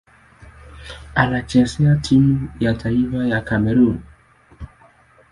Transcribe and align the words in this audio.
Anachezea 1.15 1.95
timu 1.95 2.49
ya 2.59 2.73
taifa 2.73 3.17
ya 3.27 3.41
Kamerun. 3.41 3.99